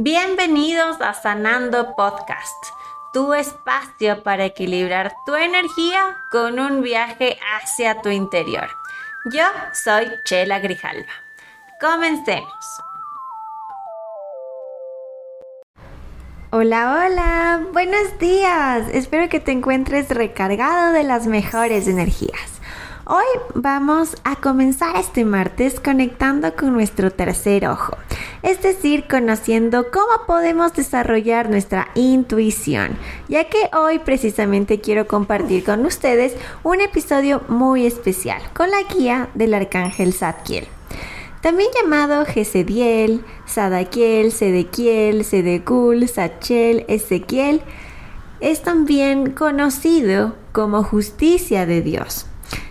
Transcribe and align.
Bienvenidos 0.00 1.00
a 1.00 1.12
Sanando 1.12 1.96
Podcast, 1.96 2.66
tu 3.12 3.34
espacio 3.34 4.22
para 4.22 4.44
equilibrar 4.44 5.12
tu 5.26 5.34
energía 5.34 6.16
con 6.30 6.60
un 6.60 6.82
viaje 6.82 7.36
hacia 7.56 8.00
tu 8.00 8.08
interior. 8.08 8.68
Yo 9.32 9.42
soy 9.72 10.06
Chela 10.24 10.60
Grijalva. 10.60 11.10
Comencemos. 11.80 12.48
Hola, 16.50 17.04
hola, 17.04 17.60
buenos 17.72 18.20
días. 18.20 18.86
Espero 18.92 19.28
que 19.28 19.40
te 19.40 19.50
encuentres 19.50 20.10
recargado 20.10 20.92
de 20.92 21.02
las 21.02 21.26
mejores 21.26 21.88
energías. 21.88 22.60
Hoy 23.04 23.24
vamos 23.54 24.16
a 24.22 24.36
comenzar 24.36 24.94
este 24.94 25.24
martes 25.24 25.80
conectando 25.80 26.54
con 26.54 26.74
nuestro 26.74 27.10
tercer 27.10 27.66
ojo, 27.66 27.96
es 28.42 28.62
decir, 28.62 29.04
conociendo 29.08 29.90
cómo 29.90 30.26
podemos 30.26 30.72
desarrollar 30.74 31.50
nuestra 31.50 31.88
intuición, 31.94 32.96
ya 33.28 33.44
que 33.44 33.70
hoy 33.76 33.98
precisamente 33.98 34.80
quiero 34.80 35.06
compartir 35.06 35.64
con 35.64 35.84
ustedes 35.86 36.36
un 36.62 36.80
episodio 36.80 37.42
muy 37.48 37.86
especial 37.86 38.42
con 38.54 38.70
la 38.70 38.82
guía 38.94 39.28
del 39.34 39.54
arcángel 39.54 40.12
Zadkiel 40.12 40.66
también 41.40 41.70
llamado 41.80 42.24
Gesediel, 42.24 43.24
Sadakiel, 43.46 44.32
Sedequiel, 44.32 45.24
Sedekul, 45.24 46.08
Sachel, 46.08 46.84
Ezequiel, 46.88 47.62
es 48.40 48.62
también 48.62 49.32
conocido 49.32 50.34
como 50.52 50.82
justicia 50.82 51.64
de 51.64 51.82
Dios. 51.82 52.26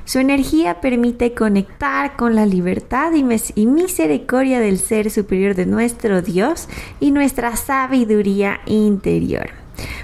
Su 0.07 0.19
energía 0.19 0.79
permite 0.79 1.33
conectar 1.33 2.15
con 2.15 2.33
la 2.33 2.45
libertad 2.45 3.11
y, 3.11 3.65
misericordia 3.65 4.61
del 4.61 4.79
ser 4.79 5.11
superior 5.11 5.53
de 5.53 5.65
nuestro 5.65 6.21
Dios 6.21 6.69
y 7.01 7.11
nuestra 7.11 7.57
sabiduría 7.57 8.61
interior. 8.67 9.49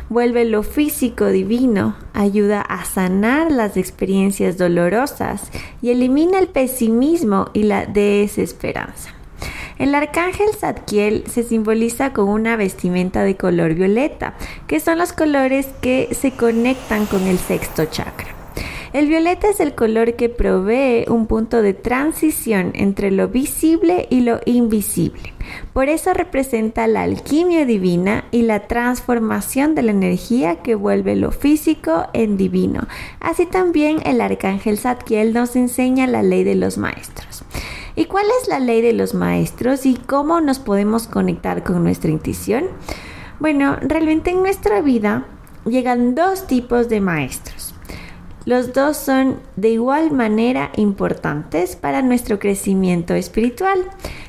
Vuelve 0.10 0.44
lo 0.44 0.62
físico 0.64 1.28
divino, 1.28 1.96
ayuda 2.14 2.60
a 2.60 2.84
sanar 2.84 3.50
las 3.50 3.78
experiencias 3.78 4.58
dolorosas 4.58 5.50
y 5.82 5.92
elimina 5.92 6.38
el 6.38 6.50
pesimismo 6.50 7.50
y 7.54 7.64
la 7.64 7.86
desesperanza. 7.86 9.12
El 9.80 9.96
arcángel 9.96 10.50
Zadkiel 10.54 11.24
se 11.28 11.44
simboliza 11.44 12.12
con 12.12 12.28
una 12.28 12.58
vestimenta 12.58 13.24
de 13.24 13.38
color 13.38 13.74
violeta, 13.74 14.34
que 14.68 14.82
son 14.82 14.98
los 14.98 15.14
colores 15.14 15.68
que 15.80 16.10
se 16.12 16.32
conectan 16.32 17.06
con 17.06 17.26
el 17.26 17.38
sexto 17.38 17.86
chakra. 17.86 18.33
El 18.94 19.08
violeta 19.08 19.50
es 19.50 19.60
el 19.60 19.74
color 19.74 20.14
que 20.14 20.30
provee 20.30 21.06
un 21.10 21.26
punto 21.26 21.64
de 21.64 21.74
transición 21.74 22.74
entre 22.76 23.10
lo 23.10 23.28
visible 23.28 24.06
y 24.12 24.20
lo 24.20 24.40
invisible. 24.46 25.34
Por 25.74 25.90
eso 25.90 26.14
representa 26.14 26.86
la 26.86 27.02
alquimia 27.02 27.66
divina 27.66 28.26
y 28.30 28.44
la 28.44 28.68
transformación 28.68 29.74
de 29.74 29.82
la 29.82 29.92
energía 29.92 30.58
que 30.58 30.76
vuelve 30.76 31.16
lo 31.16 31.32
físico 31.32 32.06
en 32.14 32.38
divino. 32.38 32.88
Así 33.20 33.48
también 33.48 33.98
el 34.06 34.22
arcángel 34.22 34.78
Zadkiel 34.78 35.34
nos 35.34 35.56
enseña 35.56 36.06
la 36.06 36.22
ley 36.22 36.44
de 36.44 36.54
los 36.54 36.78
maestros. 36.78 37.44
¿Y 37.96 38.06
cuál 38.06 38.28
es 38.42 38.48
la 38.48 38.60
ley 38.60 38.82
de 38.82 38.94
los 38.94 39.16
maestros 39.16 39.88
y 39.88 39.96
cómo 39.96 40.40
nos 40.40 40.60
podemos 40.60 41.08
conectar 41.08 41.64
con 41.64 41.84
nuestra 41.84 42.12
intuición? 42.12 42.66
Bueno, 43.40 43.76
realmente 43.82 44.30
en 44.30 44.44
nuestra 44.44 44.82
vida 44.82 45.26
llegan 45.66 46.14
dos 46.14 46.46
tipos 46.46 46.90
de 46.90 47.02
maestros. 47.02 47.53
Los 48.46 48.74
dos 48.74 48.98
son 48.98 49.40
de 49.56 49.70
igual 49.70 50.12
manera 50.12 50.72
importantes 50.76 51.78
para 51.78 52.02
nuestro 52.02 52.40
crecimiento 52.40 53.14
espiritual. 53.14 53.80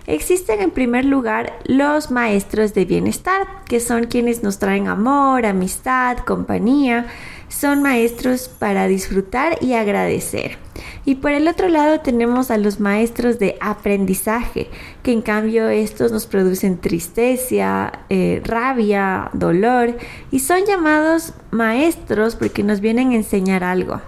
Existen 0.07 0.61
en 0.61 0.71
primer 0.71 1.05
lugar 1.05 1.59
los 1.65 2.13
maestros 2.13 2.75
de 2.75 2.85
bienestar, 2.85 3.47
que 3.67 3.81
son 3.81 4.05
quienes 4.05 4.45
nos 4.45 4.61
traen 4.61 4.87
amor, 4.87 5.47
amistad, 5.47 6.19
compañía. 6.19 7.07
Son 7.49 7.83
maestros 7.83 8.49
para 8.49 8.87
disfrutar 8.87 9.59
y 9.61 9.73
agradecer. 9.73 10.64
Y 11.07 11.17
por 11.17 11.33
el 11.33 11.49
otro 11.49 11.69
lado 11.69 12.01
tenemos 12.01 12.51
a 12.51 12.57
los 12.57 12.81
maestros 12.81 13.39
de 13.39 13.57
aprendizaje, 13.61 14.69
que 15.03 15.13
en 15.13 15.21
cambio 15.21 15.69
estos 15.69 16.13
nos 16.13 16.27
producen 16.27 16.79
tristeza, 16.79 17.93
eh, 18.09 18.41
rabia, 18.45 19.31
dolor, 19.35 19.97
y 20.31 20.39
son 20.41 20.65
llamados 20.67 21.35
maestros 21.51 22.37
porque 22.37 22.63
nos 22.63 22.81
vienen 22.81 23.11
a 23.11 23.17
enseñar 23.17 23.65
algo. 23.65 24.01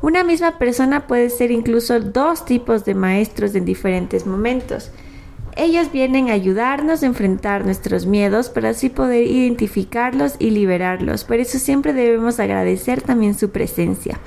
Una 0.00 0.24
misma 0.24 0.58
persona 0.58 1.06
puede 1.06 1.28
ser 1.28 1.50
incluso 1.50 2.00
dos 2.00 2.44
tipos 2.44 2.84
de 2.84 2.94
maestros 2.94 3.54
en 3.54 3.64
diferentes 3.64 4.26
momentos. 4.26 4.90
Ellos 5.58 5.90
vienen 5.90 6.30
a 6.30 6.34
ayudarnos 6.34 7.02
a 7.02 7.06
enfrentar 7.06 7.64
nuestros 7.64 8.06
miedos 8.06 8.48
para 8.48 8.68
así 8.68 8.90
poder 8.90 9.26
identificarlos 9.26 10.36
y 10.38 10.50
liberarlos. 10.50 11.24
Por 11.24 11.40
eso 11.40 11.58
siempre 11.58 11.92
debemos 11.92 12.38
agradecer 12.38 13.02
también 13.02 13.34
su 13.34 13.50
presencia. 13.50 14.20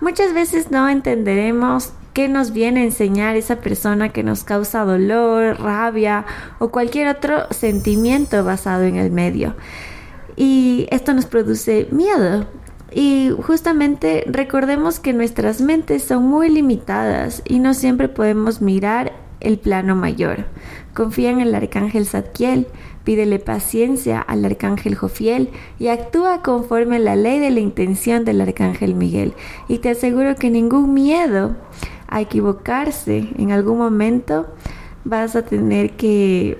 Muchas 0.00 0.34
veces 0.34 0.72
no 0.72 0.88
entenderemos 0.88 1.92
qué 2.14 2.28
nos 2.28 2.52
viene 2.52 2.80
a 2.80 2.84
enseñar 2.84 3.36
esa 3.36 3.60
persona 3.60 4.08
que 4.08 4.24
nos 4.24 4.42
causa 4.42 4.84
dolor, 4.84 5.60
rabia 5.60 6.26
o 6.58 6.72
cualquier 6.72 7.06
otro 7.06 7.46
sentimiento 7.50 8.42
basado 8.42 8.82
en 8.82 8.96
el 8.96 9.12
medio. 9.12 9.54
Y 10.34 10.88
esto 10.90 11.14
nos 11.14 11.26
produce 11.26 11.86
miedo. 11.92 12.48
Y 12.90 13.30
justamente 13.40 14.24
recordemos 14.26 14.98
que 14.98 15.12
nuestras 15.12 15.60
mentes 15.60 16.02
son 16.02 16.24
muy 16.24 16.48
limitadas 16.48 17.40
y 17.48 17.60
no 17.60 17.72
siempre 17.72 18.08
podemos 18.08 18.60
mirar 18.60 19.21
el 19.42 19.58
plano 19.58 19.94
mayor. 19.96 20.46
Confía 20.94 21.30
en 21.30 21.40
el 21.40 21.54
arcángel 21.54 22.06
Zadkiel, 22.06 22.66
pídele 23.04 23.38
paciencia 23.38 24.20
al 24.20 24.44
arcángel 24.44 24.94
Jofiel 24.94 25.50
y 25.78 25.88
actúa 25.88 26.42
conforme 26.42 26.96
a 26.96 27.00
la 27.00 27.16
ley 27.16 27.38
de 27.38 27.50
la 27.50 27.60
intención 27.60 28.24
del 28.24 28.40
arcángel 28.40 28.94
Miguel. 28.94 29.34
Y 29.68 29.78
te 29.78 29.90
aseguro 29.90 30.36
que 30.36 30.50
ningún 30.50 30.94
miedo 30.94 31.56
a 32.08 32.20
equivocarse 32.20 33.28
en 33.38 33.52
algún 33.52 33.78
momento 33.78 34.46
vas 35.04 35.34
a 35.34 35.42
tener 35.42 35.92
que 35.92 36.58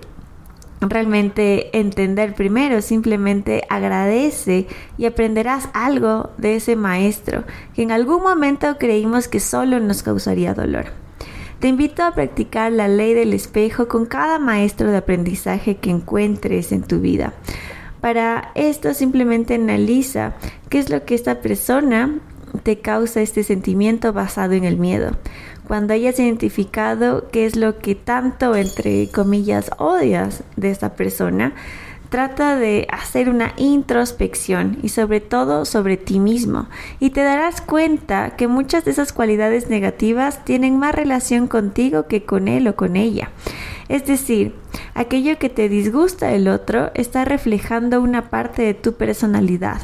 realmente 0.81 1.77
entender 1.79 2.35
primero, 2.35 2.83
simplemente 2.83 3.63
agradece 3.69 4.67
y 4.99 5.07
aprenderás 5.07 5.69
algo 5.75 6.31
de 6.39 6.57
ese 6.57 6.75
maestro 6.75 7.45
que 7.75 7.83
en 7.83 7.93
algún 7.93 8.23
momento 8.23 8.79
creímos 8.79 9.29
que 9.29 9.41
solo 9.41 9.79
nos 9.79 10.03
causaría 10.03 10.55
dolor. 10.55 11.02
Te 11.63 11.69
invito 11.69 12.03
a 12.03 12.11
practicar 12.11 12.73
la 12.73 12.89
ley 12.89 13.15
del 13.15 13.33
espejo 13.33 13.87
con 13.87 14.05
cada 14.05 14.41
maestro 14.41 14.91
de 14.91 14.97
aprendizaje 14.97 15.77
que 15.77 15.91
encuentres 15.91 16.73
en 16.73 16.83
tu 16.83 16.99
vida. 16.99 17.35
Para 18.01 18.51
esto 18.57 18.95
simplemente 18.95 19.55
analiza 19.55 20.35
qué 20.69 20.81
es 20.81 20.91
lo 20.91 21.05
que 21.05 21.15
esta 21.15 21.41
persona 21.41 22.19
te 22.65 22.81
causa 22.81 23.23
este 23.23 23.45
sentimiento 23.45 24.13
basado 24.13 24.55
en 24.55 24.65
el 24.65 24.77
miedo. 24.77 25.17
Cuando 25.69 25.95
hayas 25.95 26.19
identificado 26.19 27.29
qué 27.31 27.47
es 27.47 27.55
lo 27.55 27.79
que 27.79 27.95
tanto, 27.95 28.57
entre 28.57 29.09
comillas, 29.13 29.71
odias 29.79 30.43
de 30.57 30.73
esta 30.73 30.97
persona, 30.97 31.55
trata 32.13 32.57
de 32.57 32.87
hacer 32.91 33.31
una 33.31 33.55
introspección 33.57 34.77
y 34.83 34.91
sobre 34.91 35.21
todo 35.21 35.65
sobre 35.65 35.97
ti 35.97 36.21
mismo 36.21 36.69
y 37.01 37.09
te 37.09 37.23
darás 37.23 37.63
cuenta 37.63 38.37
que 38.37 38.49
muchas 38.49 38.85
de 38.85 38.91
esas 38.91 39.15
cualidades 39.15 39.71
negativas 39.71 40.45
tienen 40.45 40.79
más 40.79 40.95
relación 40.95 41.49
contigo 41.49 42.09
que 42.09 42.25
con 42.25 42.49
él 42.49 42.69
o 42.69 42.77
con 42.77 42.97
ella. 42.97 43.31
Es 43.89 44.05
decir, 44.05 44.55
aquello 44.93 45.39
que 45.39 45.49
te 45.49 45.71
disgusta 45.71 46.27
del 46.27 46.49
otro 46.49 46.91
está 46.93 47.25
reflejando 47.25 48.03
una 48.03 48.29
parte 48.29 48.61
de 48.61 48.75
tu 48.75 48.93
personalidad 48.93 49.81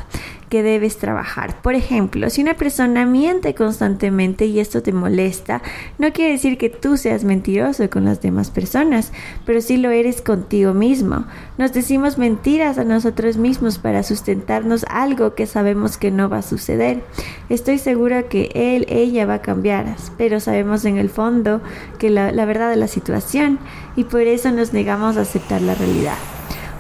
que 0.49 0.63
debes 0.63 0.97
trabajar. 0.97 1.61
Por 1.63 1.75
ejemplo, 1.75 2.31
si 2.31 2.43
una 2.43 2.55
persona 2.55 3.07
miente 3.07 3.55
constantemente 3.55 4.47
y 4.47 4.61
esto 4.61 4.83
te 4.83 4.93
molesta, 4.93 5.63
no 5.99 6.13
quiere 6.13 6.33
decir 6.33 6.59
que 6.59 6.71
tú 6.71 6.97
seas 6.97 7.25
mentiroso 7.25 7.89
con 7.91 8.05
las 8.05 8.21
demás 8.21 8.51
personas, 8.51 9.13
pero 9.45 9.61
sí 9.61 9.77
lo 9.77 9.91
eres 9.91 10.23
contigo 10.23 10.75
mismo. 10.75 11.27
Nos 11.59 11.73
decimos 11.73 12.19
mentiras 12.19 12.79
a 12.79 12.85
nosotros 12.85 13.37
mismos 13.37 13.79
para 13.79 14.03
sustentarnos 14.03 14.85
algo 14.89 15.35
que 15.35 15.47
sabemos 15.47 15.97
que 15.97 16.11
no 16.11 16.29
va 16.29 16.39
a 16.39 16.43
suceder. 16.43 17.03
Estoy 17.49 17.79
segura 17.79 18.25
que 18.25 18.51
él, 18.55 18.87
ella 18.89 19.27
va 19.27 19.35
a 19.35 19.43
cambiar, 19.43 19.97
pero 20.17 20.41
sabemos 20.41 20.85
en 20.85 20.99
el 20.99 21.11
fondo 21.11 21.61
que 21.99 22.11
la, 22.11 22.33
la 22.33 22.45
verdad 22.45 22.71
de 22.71 22.77
la 22.77 22.89
situación 22.89 23.59
y 23.97 24.05
por 24.05 24.23
eso 24.23 24.51
nos 24.51 24.73
negamos 24.73 25.17
a 25.17 25.23
aceptar 25.23 25.63
la 25.63 25.75
realidad. 25.75 26.17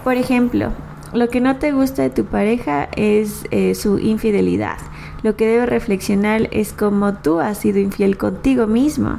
Por 0.04 0.16
ejemplo, 0.16 0.72
lo 1.12 1.28
que 1.28 1.40
no 1.40 1.56
te 1.56 1.72
gusta 1.72 2.02
de 2.02 2.10
tu 2.10 2.24
pareja 2.24 2.88
es 2.96 3.44
eh, 3.50 3.74
su 3.74 3.98
infidelidad. 3.98 4.78
Lo 5.22 5.36
que 5.36 5.46
debes 5.46 5.68
reflexionar 5.68 6.48
es 6.52 6.72
cómo 6.72 7.14
tú 7.14 7.40
has 7.40 7.58
sido 7.58 7.78
infiel 7.78 8.16
contigo 8.16 8.66
mismo, 8.66 9.18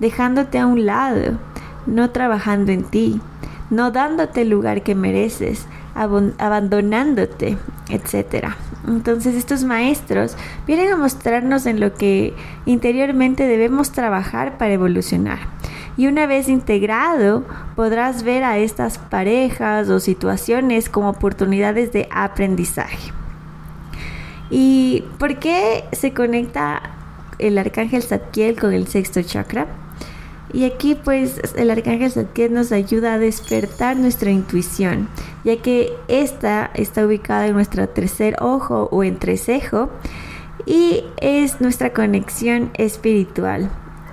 dejándote 0.00 0.58
a 0.58 0.66
un 0.66 0.86
lado, 0.86 1.38
no 1.86 2.10
trabajando 2.10 2.72
en 2.72 2.84
ti, 2.84 3.20
no 3.70 3.90
dándote 3.90 4.42
el 4.42 4.50
lugar 4.50 4.82
que 4.82 4.94
mereces, 4.94 5.66
abandonándote, 5.94 7.58
etc. 7.88 8.48
Entonces 8.86 9.34
estos 9.34 9.64
maestros 9.64 10.36
vienen 10.66 10.92
a 10.92 10.96
mostrarnos 10.96 11.66
en 11.66 11.80
lo 11.80 11.94
que 11.94 12.34
interiormente 12.66 13.46
debemos 13.46 13.92
trabajar 13.92 14.58
para 14.58 14.72
evolucionar. 14.72 15.53
Y 15.96 16.06
una 16.08 16.26
vez 16.26 16.48
integrado, 16.48 17.44
podrás 17.76 18.22
ver 18.22 18.42
a 18.42 18.58
estas 18.58 18.98
parejas 18.98 19.88
o 19.88 20.00
situaciones 20.00 20.88
como 20.88 21.08
oportunidades 21.08 21.92
de 21.92 22.08
aprendizaje. 22.10 23.12
¿Y 24.50 25.04
por 25.18 25.38
qué 25.38 25.84
se 25.92 26.12
conecta 26.12 26.82
el 27.38 27.58
arcángel 27.58 28.02
Zadkiel 28.02 28.58
con 28.58 28.72
el 28.72 28.86
sexto 28.86 29.22
chakra? 29.22 29.66
Y 30.52 30.64
aquí 30.64 30.94
pues 30.94 31.40
el 31.56 31.70
arcángel 31.70 32.10
Zadkiel 32.10 32.52
nos 32.52 32.70
ayuda 32.70 33.14
a 33.14 33.18
despertar 33.18 33.96
nuestra 33.96 34.30
intuición, 34.30 35.08
ya 35.42 35.56
que 35.56 35.92
esta 36.06 36.70
está 36.74 37.04
ubicada 37.04 37.48
en 37.48 37.54
nuestro 37.54 37.88
tercer 37.88 38.36
ojo 38.40 38.88
o 38.92 39.02
entrecejo 39.02 39.90
y 40.66 41.04
es 41.20 41.60
nuestra 41.60 41.92
conexión 41.92 42.70
espiritual. 42.74 43.70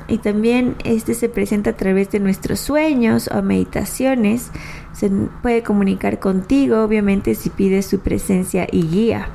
Y 0.07 0.17
también 0.17 0.75
este 0.83 1.13
se 1.13 1.29
presenta 1.29 1.71
a 1.71 1.77
través 1.77 2.11
de 2.11 2.19
nuestros 2.19 2.59
sueños 2.59 3.29
o 3.33 3.41
meditaciones. 3.41 4.51
Se 4.93 5.09
puede 5.41 5.63
comunicar 5.63 6.19
contigo, 6.19 6.83
obviamente, 6.83 7.35
si 7.35 7.49
pides 7.49 7.85
su 7.85 7.99
presencia 7.99 8.67
y 8.71 8.83
guía. 8.87 9.27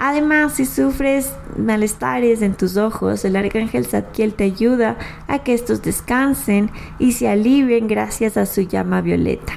Además, 0.00 0.54
si 0.54 0.64
sufres 0.64 1.32
malestares 1.56 2.40
en 2.42 2.54
tus 2.54 2.76
ojos, 2.76 3.24
el 3.24 3.34
arcángel 3.34 3.84
Zadkiel 3.84 4.32
te 4.32 4.44
ayuda 4.44 4.96
a 5.26 5.40
que 5.40 5.54
estos 5.54 5.82
descansen 5.82 6.70
y 7.00 7.12
se 7.12 7.28
alivien 7.28 7.88
gracias 7.88 8.36
a 8.36 8.46
su 8.46 8.60
llama 8.60 9.00
violeta. 9.00 9.54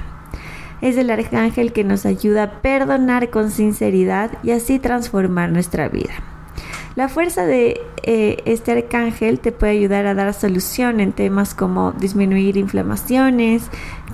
Es 0.80 0.96
el 0.96 1.10
arcángel 1.10 1.72
que 1.72 1.84
nos 1.84 2.06
ayuda 2.06 2.42
a 2.42 2.50
perdonar 2.60 3.30
con 3.30 3.52
sinceridad 3.52 4.32
y 4.42 4.50
así 4.50 4.80
transformar 4.80 5.52
nuestra 5.52 5.88
vida. 5.88 6.31
La 6.94 7.08
fuerza 7.08 7.46
de 7.46 7.80
eh, 8.02 8.42
este 8.44 8.72
arcángel 8.72 9.40
te 9.40 9.50
puede 9.50 9.72
ayudar 9.72 10.06
a 10.06 10.14
dar 10.14 10.34
solución 10.34 11.00
en 11.00 11.12
temas 11.12 11.54
como 11.54 11.92
disminuir 11.92 12.58
inflamaciones, 12.58 13.62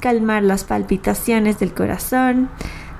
calmar 0.01 0.45
las 0.45 0.63
palpitaciones 0.63 1.59
del 1.59 1.75
corazón, 1.75 2.49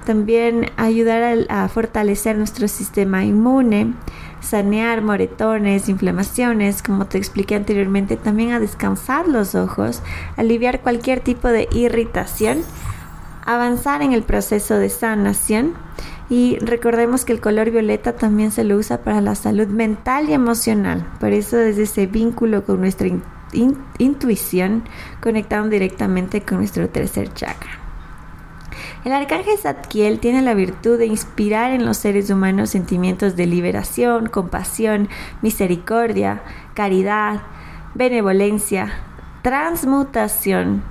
también 0.05 0.73
ayudar 0.77 1.47
a, 1.49 1.69
fortalecer 1.69 2.37
nuestro 2.37 2.67
sistema 2.67 3.25
inmune, 3.25 3.95
sanear 4.41 5.01
moretones, 5.01 5.89
inflamaciones, 5.89 6.83
como 6.83 7.07
te 7.07 7.19
expliqué 7.19 7.55
anteriormente, 7.55 8.17
también 8.17 8.51
a 8.51 8.59
descansar 8.59 9.29
los 9.29 9.55
ojos, 9.55 10.03
aliviar 10.37 10.81
cualquier 10.81 11.21
tipo 11.21 11.47
de 11.47 11.69
irritación, 11.73 12.63
avanzar 13.45 14.03
en 14.03 14.13
el 14.13 14.25
proceso 14.25 14.77
de 14.77 14.89
sanación 14.89 15.75
y 16.31 16.59
recordemos 16.61 17.25
que 17.25 17.33
el 17.33 17.41
color 17.41 17.71
violeta 17.71 18.15
también 18.15 18.51
se 18.51 18.65
lo 18.65 18.77
usa 18.77 19.03
para 19.03 19.21
la 19.21 19.35
salud 19.35 19.69
mental 19.69 20.29
y 20.29 20.35
emocional, 20.35 21.07
por 21.21 21.33
eso 21.33 21.57
desde 21.57 21.85
ese 21.85 22.07
vínculo 22.07 22.65
con 22.65 22.81
nuestra 22.81 23.09
intuición 23.99 24.85
conectado 25.23 25.69
directamente 25.69 26.43
con 26.43 26.59
nuestro 26.59 26.89
tercer 26.89 27.33
chakra. 27.33 27.71
El 29.05 29.13
arcángel 29.13 29.57
Zadkiel 29.57 30.19
tiene 30.19 30.43
la 30.43 30.55
virtud 30.55 30.99
de 30.99 31.07
inspirar 31.07 31.73
en 31.73 31.87
los 31.87 31.97
seres 31.97 32.29
humanos 32.31 32.71
sentimientos 32.71 33.37
de 33.37 33.47
liberación, 33.47 34.27
compasión, 34.27 35.09
misericordia, 35.41 36.43
caridad, 36.75 37.43
benevolencia, 37.95 38.93
transmutación, 39.43 40.83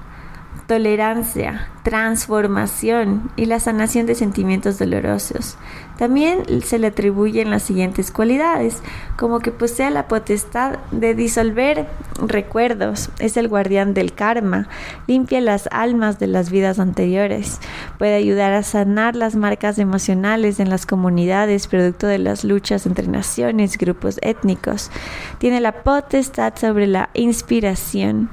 tolerancia, 0.67 1.69
transformación 1.87 3.31
y 3.37 3.45
la 3.45 3.61
sanación 3.61 4.07
de 4.07 4.15
sentimientos 4.15 4.77
dolorosos. 4.77 5.55
También 5.97 6.43
se 6.61 6.79
le 6.79 6.87
atribuyen 6.87 7.49
las 7.49 7.63
siguientes 7.63 8.11
cualidades, 8.11 8.83
como 9.15 9.39
que 9.39 9.51
posee 9.51 9.89
la 9.89 10.09
potestad 10.09 10.79
de 10.91 11.15
disolver 11.15 11.87
recuerdos, 12.19 13.09
es 13.19 13.37
el 13.37 13.47
guardián 13.47 13.93
del 13.93 14.13
karma, 14.13 14.67
limpia 15.07 15.39
las 15.39 15.69
almas 15.71 16.19
de 16.19 16.27
las 16.27 16.51
vidas 16.51 16.77
anteriores, 16.77 17.59
puede 17.97 18.15
ayudar 18.15 18.51
a 18.51 18.63
sanar 18.63 19.15
las 19.15 19.35
marcas 19.35 19.79
emocionales 19.79 20.59
en 20.59 20.69
las 20.69 20.85
comunidades 20.85 21.67
producto 21.67 22.05
de 22.05 22.19
las 22.19 22.43
luchas 22.43 22.85
entre 22.85 23.07
naciones, 23.07 23.77
grupos 23.77 24.19
étnicos, 24.21 24.91
tiene 25.37 25.61
la 25.61 25.83
potestad 25.83 26.53
sobre 26.57 26.85
la 26.85 27.09
inspiración 27.13 28.29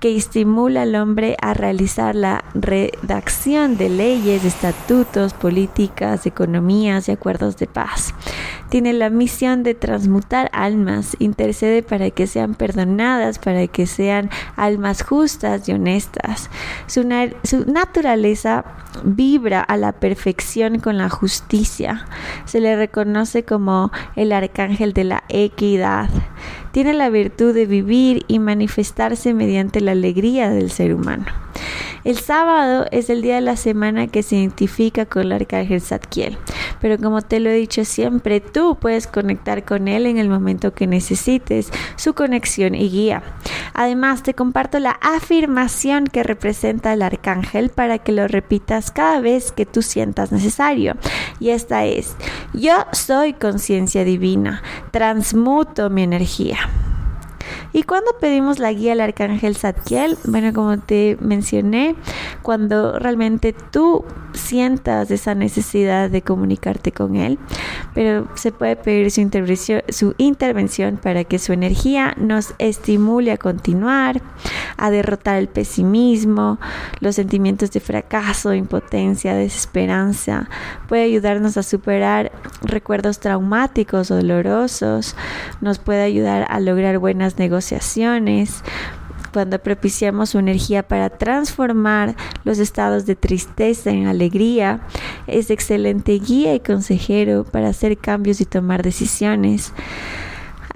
que 0.00 0.16
estimula 0.16 0.82
al 0.82 0.96
hombre 0.96 1.36
a 1.40 1.54
realizar 1.54 2.14
la 2.16 2.44
redacción 3.02 3.76
de 3.76 3.88
leyes, 3.88 4.44
estatutos, 4.44 5.34
políticas, 5.34 6.26
economías 6.26 7.08
y 7.08 7.12
acuerdos 7.12 7.56
de 7.56 7.66
paz. 7.66 8.14
Tiene 8.68 8.92
la 8.92 9.10
misión 9.10 9.62
de 9.62 9.74
transmutar 9.74 10.50
almas, 10.52 11.16
intercede 11.18 11.82
para 11.82 12.10
que 12.10 12.26
sean 12.26 12.54
perdonadas, 12.54 13.38
para 13.38 13.66
que 13.66 13.86
sean 13.86 14.30
almas 14.56 15.02
justas 15.02 15.68
y 15.68 15.72
honestas. 15.72 16.50
Su, 16.86 17.06
su 17.44 17.64
naturaleza 17.70 18.64
vibra 19.04 19.60
a 19.60 19.76
la 19.76 19.92
perfección 19.92 20.80
con 20.80 20.98
la 20.98 21.08
justicia. 21.08 22.06
Se 22.44 22.60
le 22.60 22.76
reconoce 22.76 23.44
como 23.44 23.90
el 24.16 24.32
arcángel 24.32 24.92
de 24.92 25.04
la 25.04 25.24
equidad. 25.28 26.10
Tiene 26.72 26.92
la 26.92 27.08
virtud 27.08 27.54
de 27.54 27.66
vivir 27.66 28.24
y 28.28 28.38
manifestarse 28.38 29.34
mediante 29.34 29.80
la 29.80 29.92
alegría 29.92 30.50
del 30.50 30.70
ser 30.70 30.94
humano. 30.94 31.47
El 32.08 32.16
sábado 32.16 32.86
es 32.90 33.10
el 33.10 33.20
día 33.20 33.34
de 33.34 33.42
la 33.42 33.56
semana 33.56 34.06
que 34.06 34.22
se 34.22 34.36
identifica 34.36 35.04
con 35.04 35.24
el 35.24 35.32
arcángel 35.32 35.82
Zadkiel, 35.82 36.38
pero 36.80 36.96
como 36.96 37.20
te 37.20 37.38
lo 37.38 37.50
he 37.50 37.54
dicho 37.54 37.84
siempre, 37.84 38.40
tú 38.40 38.78
puedes 38.80 39.06
conectar 39.06 39.62
con 39.66 39.88
él 39.88 40.06
en 40.06 40.16
el 40.16 40.30
momento 40.30 40.72
que 40.72 40.86
necesites 40.86 41.70
su 41.96 42.14
conexión 42.14 42.74
y 42.74 42.88
guía. 42.88 43.22
Además, 43.74 44.22
te 44.22 44.32
comparto 44.32 44.78
la 44.78 44.92
afirmación 45.02 46.04
que 46.06 46.22
representa 46.22 46.94
el 46.94 47.02
arcángel 47.02 47.68
para 47.68 47.98
que 47.98 48.12
lo 48.12 48.26
repitas 48.26 48.90
cada 48.90 49.20
vez 49.20 49.52
que 49.52 49.66
tú 49.66 49.82
sientas 49.82 50.32
necesario. 50.32 50.96
Y 51.40 51.50
esta 51.50 51.84
es, 51.84 52.16
yo 52.54 52.86
soy 52.92 53.34
conciencia 53.34 54.04
divina, 54.04 54.62
transmuto 54.92 55.90
mi 55.90 56.04
energía. 56.04 56.56
¿Y 57.72 57.82
cuando 57.82 58.12
pedimos 58.18 58.58
la 58.58 58.72
guía 58.72 58.92
al 58.92 59.00
arcángel 59.00 59.54
Zadkiel? 59.54 60.16
Bueno, 60.24 60.52
como 60.54 60.78
te 60.78 61.18
mencioné, 61.20 61.96
cuando 62.42 62.98
realmente 62.98 63.52
tú 63.52 64.04
sientas 64.32 65.10
esa 65.10 65.34
necesidad 65.34 66.08
de 66.08 66.22
comunicarte 66.22 66.92
con 66.92 67.16
él, 67.16 67.38
pero 67.94 68.26
se 68.36 68.52
puede 68.52 68.76
pedir 68.76 69.10
su 69.10 69.20
intervención, 69.20 69.82
su 69.88 70.14
intervención 70.16 70.96
para 70.96 71.24
que 71.24 71.38
su 71.38 71.52
energía 71.52 72.14
nos 72.16 72.54
estimule 72.58 73.32
a 73.32 73.36
continuar, 73.36 74.22
a 74.76 74.90
derrotar 74.90 75.36
el 75.36 75.48
pesimismo, 75.48 76.58
los 77.00 77.16
sentimientos 77.16 77.70
de 77.72 77.80
fracaso, 77.80 78.54
impotencia, 78.54 79.34
desesperanza. 79.34 80.48
Puede 80.88 81.02
ayudarnos 81.02 81.56
a 81.56 81.62
superar 81.62 82.32
recuerdos 82.62 83.18
traumáticos 83.18 84.08
dolorosos, 84.08 85.16
nos 85.60 85.78
puede 85.78 86.02
ayudar 86.02 86.46
a 86.48 86.60
lograr 86.60 86.98
buenas 86.98 87.38
negociaciones 87.38 87.57
negociaciones, 87.58 88.62
cuando 89.32 89.58
propiciamos 89.58 90.30
su 90.30 90.38
energía 90.38 90.86
para 90.86 91.10
transformar 91.10 92.14
los 92.44 92.60
estados 92.60 93.04
de 93.04 93.16
tristeza 93.16 93.90
en 93.90 94.06
alegría, 94.06 94.80
es 95.26 95.50
excelente 95.50 96.12
guía 96.20 96.54
y 96.54 96.60
consejero 96.60 97.44
para 97.44 97.68
hacer 97.68 97.98
cambios 97.98 98.40
y 98.40 98.44
tomar 98.44 98.84
decisiones. 98.84 99.72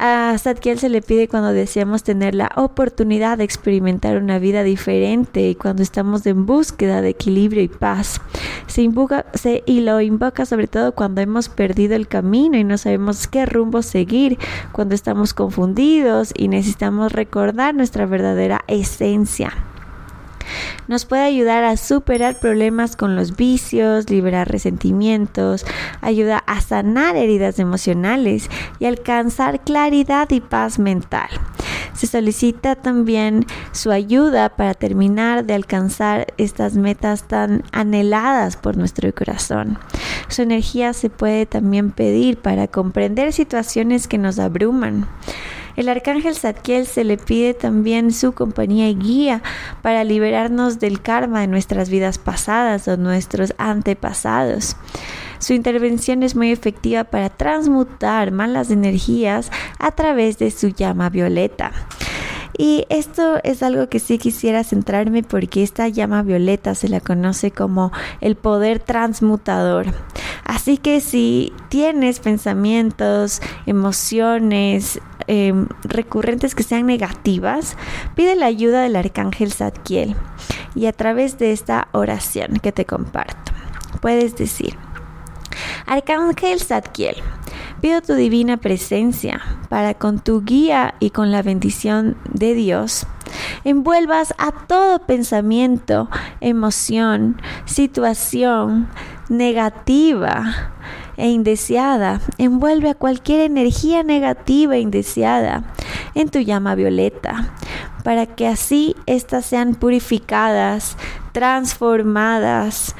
A 0.05 0.37
Zadkiel 0.37 0.81
se 0.81 0.89
le 0.89 1.01
pide 1.01 1.29
cuando 1.29 1.53
deseamos 1.53 2.03
tener 2.03 2.35
la 2.35 2.51
oportunidad 2.57 3.39
de 3.39 3.45
experimentar 3.45 4.17
una 4.17 4.41
vida 4.41 4.65
diferente 4.65 5.49
y 5.49 5.55
cuando 5.55 5.85
estamos 5.85 6.27
en 6.27 6.45
búsqueda 6.45 7.01
de 7.03 7.11
equilibrio 7.11 7.63
y 7.63 7.69
paz. 7.69 8.21
Se, 8.67 8.83
invoca, 8.83 9.27
se 9.33 9.63
y 9.65 9.83
lo 9.83 10.01
invoca 10.01 10.45
sobre 10.45 10.67
todo 10.67 10.91
cuando 10.91 11.21
hemos 11.21 11.49
perdido 11.49 11.95
el 11.95 12.09
camino 12.09 12.59
y 12.59 12.65
no 12.65 12.79
sabemos 12.79 13.29
qué 13.29 13.47
rumbo 13.47 13.81
seguir, 13.83 14.41
cuando 14.73 14.97
estamos 14.97 15.35
confundidos 15.35 16.33
y 16.37 16.49
necesitamos 16.49 17.13
recordar 17.13 17.73
nuestra 17.73 18.05
verdadera 18.05 18.65
esencia. 18.67 19.53
Nos 20.89 21.05
puede 21.05 21.23
ayudar 21.23 21.65
a 21.65 21.77
superar 21.77 22.39
problemas 22.39 22.97
con 22.97 23.17
los 23.17 23.37
vicios, 23.37 24.11
liberar 24.11 24.51
resentimientos, 24.51 25.65
ayuda 26.01 26.39
a 26.47 26.61
sanar 26.61 27.17
heridas 27.17 27.59
emocionales 27.59 28.51
y 28.79 28.87
alcanzar 28.87 29.61
claridad 29.61 30.31
y 30.31 30.41
paz 30.41 30.79
mental. 30.79 31.29
Se 31.95 32.07
solicita 32.07 32.75
también 32.75 33.47
su 33.73 33.91
ayuda 33.91 34.49
para 34.51 34.75
terminar 34.75 35.45
de 35.45 35.55
alcanzar 35.55 36.33
estas 36.39 36.75
metas 36.75 37.25
tan 37.29 37.63
anheladas 37.73 38.57
por 38.57 38.77
nuestro 38.77 39.13
corazón. 39.15 39.79
Su 40.29 40.43
energía 40.43 40.95
se 40.95 41.11
puede 41.11 41.47
también 41.47 41.91
pedir 41.91 42.39
para 42.39 42.67
comprender 42.67 43.33
situaciones 43.33 44.09
que 44.09 44.19
nos 44.19 44.39
abruman. 44.39 45.07
El 45.77 45.89
arcángel 45.89 46.35
Zadkiel 46.35 46.87
se 46.87 47.05
le 47.05 47.17
pide 47.17 47.55
también 47.55 48.13
su 48.13 48.33
compañía 48.33 48.89
y 48.89 48.95
guía 48.95 49.43
para 49.81 50.05
liberarnos 50.05 50.79
del 50.79 51.01
karma 51.01 51.41
de 51.41 51.47
nuestras 51.47 51.89
vidas 51.89 52.19
pasadas 52.19 52.89
o 52.89 52.97
nuestros 52.97 53.55
antepasados. 53.59 54.77
Su 55.39 55.55
intervención 55.55 56.23
es 56.23 56.37
muy 56.37 56.53
efectiva 56.53 57.05
para 57.05 57.29
transmutar 57.29 58.31
malas 58.31 58.71
energías 58.71 59.51
a 59.79 59.91
través 59.91 60.39
de 60.39 60.51
su 60.51 60.69
llama 60.69 61.09
violeta. 61.09 61.73
Y 62.57 62.85
esto 62.91 63.41
es 63.43 63.63
algo 63.63 63.89
que 63.89 63.99
sí 63.99 64.19
quisiera 64.19 64.63
centrarme 64.63 65.23
porque 65.23 65.63
esta 65.63 65.89
llama 65.89 66.23
violeta 66.23 66.75
se 66.75 66.89
la 66.89 67.01
conoce 67.01 67.51
como 67.51 67.93
el 68.21 68.37
poder 68.37 68.79
transmutador. 68.79 69.87
Así 70.45 70.79
que 70.79 71.01
si 71.01 71.53
tienes 71.69 72.21
pensamientos, 72.21 73.41
emociones, 73.67 75.01
em, 75.27 75.67
recurrentes 75.85 76.55
que 76.55 76.63
sean 76.63 76.87
negativas, 76.87 77.77
pide 78.15 78.37
la 78.37 78.47
ayuda 78.47 78.83
del 78.83 78.97
arcángel 78.97 79.53
Zadkiel 79.53 80.17
y 80.75 80.87
a 80.87 80.93
través 80.93 81.39
de 81.39 81.53
esta 81.53 81.89
oración 81.93 82.59
que 82.63 82.73
te 82.73 82.85
comparto, 82.85 83.53
puedes 84.01 84.37
decir, 84.37 84.77
Arcángel 85.87 86.61
Zadkiel, 86.61 87.17
pido 87.81 88.01
tu 88.01 88.15
divina 88.15 88.57
presencia 88.57 89.41
para 89.69 89.95
con 89.95 90.21
tu 90.21 90.43
guía 90.43 90.95
y 91.01 91.11
con 91.11 91.31
la 91.31 91.43
bendición 91.43 92.17
de 92.31 92.55
Dios 92.55 93.07
envuelvas 93.65 94.35
a 94.39 94.53
todo 94.53 95.01
pensamiento, 95.01 96.09
emoción, 96.41 97.41
situación 97.65 98.89
negativa 99.33 100.71
e 101.17 101.29
indeseada. 101.29 102.21
Envuelve 102.39 102.91
a 102.91 102.95
cualquier 102.95 103.41
energía 103.41 104.03
negativa 104.03 104.77
e 104.77 104.81
indeseada 104.81 105.65
en 106.15 106.29
tu 106.29 106.39
llama 106.41 106.75
violeta, 106.75 107.55
para 108.05 108.27
que 108.27 108.47
así 108.47 108.95
éstas 109.07 109.47
sean 109.47 109.75
purificadas, 109.75 110.97
transformadas, 111.33 112.95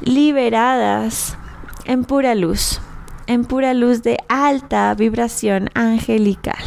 liberadas 0.00 1.36
en 1.84 2.04
pura 2.04 2.34
luz, 2.34 2.80
en 3.26 3.44
pura 3.44 3.74
luz 3.74 4.02
de 4.02 4.18
alta 4.28 4.94
vibración 4.94 5.70
angelical. 5.74 6.62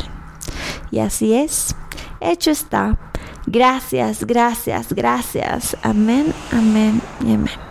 Y 0.91 0.99
así 0.99 1.33
es, 1.33 1.75
hecho 2.19 2.51
está. 2.51 2.97
Gracias, 3.45 4.25
gracias, 4.25 4.91
gracias. 4.91 5.77
Amén, 5.81 6.33
amén 6.51 7.01
y 7.25 7.33
amén. 7.33 7.66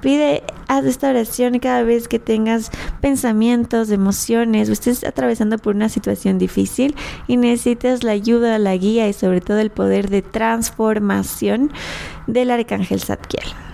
Pide, 0.00 0.42
haz 0.68 0.84
esta 0.86 1.10
oración 1.10 1.58
cada 1.58 1.82
vez 1.82 2.08
que 2.08 2.18
tengas 2.18 2.70
pensamientos, 3.00 3.90
emociones 3.90 4.68
o 4.68 4.72
estés 4.72 5.04
atravesando 5.04 5.58
por 5.58 5.74
una 5.74 5.88
situación 5.88 6.38
difícil 6.38 6.94
y 7.26 7.36
necesitas 7.36 8.02
la 8.02 8.12
ayuda, 8.12 8.58
la 8.58 8.76
guía 8.76 9.08
y 9.08 9.12
sobre 9.12 9.40
todo 9.40 9.58
el 9.58 9.70
poder 9.70 10.08
de 10.08 10.22
transformación 10.22 11.70
del 12.26 12.50
arcángel 12.50 13.00
Zadkiel. 13.00 13.69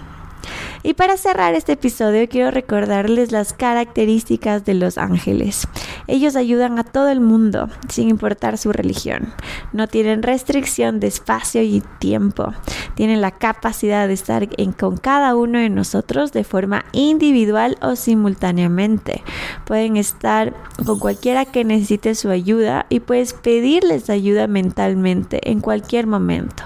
Y 0.87 0.95
para 0.95 1.17
cerrar 1.17 1.57
este 1.57 1.73
episodio 1.73 2.29
quiero 2.29 2.53
recordarles 2.53 3.33
las 3.33 3.53
características 3.53 4.65
de 4.65 4.75
los 4.75 4.99
ángeles. 4.99 5.67
Ellos 6.07 6.37
ayudan 6.37 6.79
a 6.79 6.85
todo 6.85 7.09
el 7.09 7.19
mundo, 7.19 7.69
sin 7.89 8.09
importar 8.09 8.57
su 8.57 8.73
religión. 8.73 9.35
No 9.73 9.89
tienen 9.89 10.23
restricción 10.23 11.01
de 11.01 11.09
espacio 11.09 11.61
y 11.65 11.83
tiempo. 11.99 12.53
Tienen 12.95 13.21
la 13.21 13.33
capacidad 13.33 14.07
de 14.07 14.15
estar 14.15 14.49
con 14.79 14.97
cada 14.97 15.35
uno 15.35 15.59
de 15.59 15.71
nosotros 15.71 16.31
de 16.31 16.45
forma 16.45 16.85
individual 16.93 17.79
o 17.83 17.97
simultáneamente. 17.97 19.25
Pueden 19.65 19.97
estar 19.97 20.55
con 20.87 21.01
cualquiera 21.01 21.47
que 21.47 21.65
necesite 21.65 22.15
su 22.15 22.31
ayuda 22.31 22.87
y 22.91 23.01
puedes 23.01 23.33
pedirles 23.33 24.09
ayuda 24.09 24.47
mentalmente 24.47 25.51
en 25.51 25.61
cualquier 25.61 26.07
momento. 26.07 26.63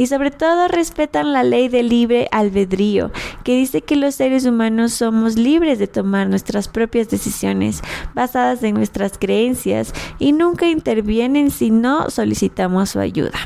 Y 0.00 0.06
sobre 0.06 0.30
todo 0.30 0.66
respetan 0.66 1.34
la 1.34 1.42
ley 1.42 1.68
del 1.68 1.90
libre 1.90 2.26
albedrío, 2.32 3.12
que 3.44 3.54
dice 3.54 3.82
que 3.82 3.96
los 3.96 4.14
seres 4.14 4.46
humanos 4.46 4.94
somos 4.94 5.36
libres 5.36 5.78
de 5.78 5.88
tomar 5.88 6.26
nuestras 6.26 6.68
propias 6.68 7.10
decisiones 7.10 7.82
basadas 8.14 8.62
en 8.62 8.76
nuestras 8.76 9.18
creencias 9.18 9.92
y 10.18 10.32
nunca 10.32 10.70
intervienen 10.70 11.50
si 11.50 11.70
no 11.70 12.08
solicitamos 12.08 12.88
su 12.88 12.98
ayuda. 12.98 13.38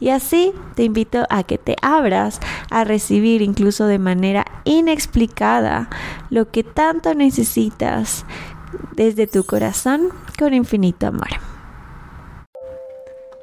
Y 0.00 0.08
así 0.08 0.52
te 0.74 0.82
invito 0.82 1.24
a 1.30 1.44
que 1.44 1.56
te 1.56 1.76
abras 1.82 2.40
a 2.68 2.82
recibir 2.82 3.40
incluso 3.40 3.86
de 3.86 4.00
manera 4.00 4.44
inexplicada 4.64 5.88
lo 6.30 6.50
que 6.50 6.64
tanto 6.64 7.14
necesitas 7.14 8.24
desde 8.96 9.28
tu 9.28 9.44
corazón 9.44 10.08
con 10.36 10.52
infinito 10.52 11.06
amor. 11.06 11.51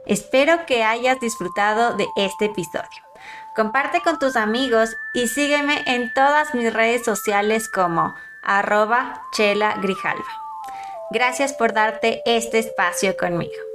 Espero 0.09 0.65
que 0.65 0.83
hayas 0.83 1.19
disfrutado 1.19 1.93
de 1.93 2.07
este 2.15 2.45
episodio. 2.45 3.03
Comparte 3.55 4.01
con 4.01 4.17
tus 4.17 4.35
amigos 4.35 4.97
y 5.13 5.27
sígueme 5.27 5.83
en 5.85 6.11
todas 6.15 6.55
mis 6.55 6.73
redes 6.73 7.05
sociales 7.05 7.69
como 7.69 8.15
arroba 8.41 9.21
chela 9.33 9.75
grijalva. 9.75 10.25
Gracias 11.11 11.53
por 11.53 11.73
darte 11.73 12.23
este 12.25 12.57
espacio 12.57 13.15
conmigo. 13.17 13.68